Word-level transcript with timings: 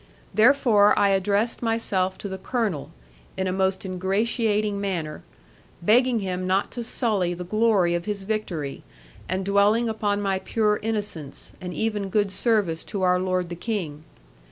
Therefore 0.33 0.97
I 0.97 1.09
addressed 1.09 1.61
myself 1.61 2.17
to 2.17 2.27
the 2.27 2.39
Colonel, 2.39 2.89
in 3.37 3.45
a 3.45 3.51
most 3.53 3.85
ingratiating 3.85 4.81
manner; 4.81 5.21
begging 5.79 6.21
him 6.21 6.47
not 6.47 6.71
to 6.71 6.83
sully 6.83 7.35
the 7.35 7.43
glory 7.43 7.93
of 7.93 8.05
his 8.05 8.23
victory, 8.23 8.81
and 9.29 9.45
dwelling 9.45 9.87
upon 9.87 10.19
my 10.19 10.39
pure 10.39 10.79
innocence, 10.81 11.53
and 11.61 11.71
even 11.71 12.09
good 12.09 12.31
service 12.31 12.83
to 12.85 13.03
our 13.03 13.19
lord 13.19 13.49
the 13.49 13.55
King. 13.55 14.03